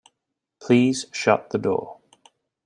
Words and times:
Please 0.59 1.05
shut 1.11 1.51
the 1.51 1.59
door. 1.59 1.99